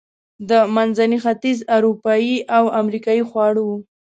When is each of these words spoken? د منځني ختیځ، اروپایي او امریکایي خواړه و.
د 0.49 0.51
منځني 0.75 1.17
ختیځ، 1.23 1.59
اروپایي 1.75 2.35
او 2.57 2.63
امریکایي 2.81 3.23
خواړه 3.29 3.61
و. 3.67 3.69